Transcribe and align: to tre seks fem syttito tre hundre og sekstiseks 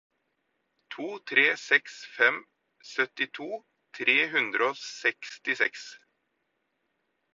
to 0.93 1.03
tre 1.31 1.43
seks 1.63 1.97
fem 2.13 2.39
syttito 2.93 3.51
tre 3.99 4.17
hundre 4.33 4.71
og 4.73 4.81
sekstiseks 4.87 5.85